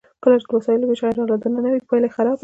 [0.23, 2.39] کله چې د وسایلو ویش غیر عادلانه وي پایله خرابه وي.